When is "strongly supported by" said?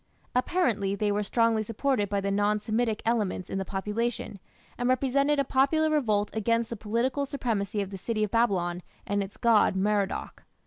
1.21-2.19